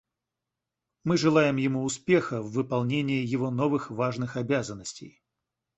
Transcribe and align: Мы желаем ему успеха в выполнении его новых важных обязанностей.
Мы 1.03 1.15
желаем 1.15 1.57
ему 1.57 1.83
успеха 1.83 2.41
в 2.41 2.53
выполнении 2.53 3.23
его 3.23 3.51
новых 3.51 3.91
важных 3.91 4.35
обязанностей. 4.35 5.21